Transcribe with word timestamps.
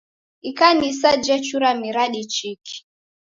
Ikanisa 0.49 1.09
jechura 1.25 1.69
miradi 1.81 2.21
chiki. 2.33 2.75